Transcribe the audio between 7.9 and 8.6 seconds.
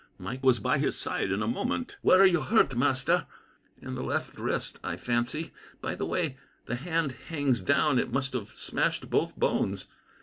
it must have